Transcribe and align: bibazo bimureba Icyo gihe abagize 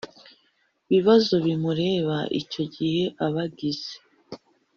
bibazo 0.91 1.33
bimureba 1.45 2.17
Icyo 2.41 2.63
gihe 2.75 3.03
abagize 3.25 3.93